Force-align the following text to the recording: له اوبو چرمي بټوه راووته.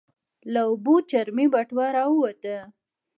له 0.53 0.61
اوبو 0.69 0.95
چرمي 1.09 1.45
بټوه 1.53 1.85
راووته. 1.95 2.57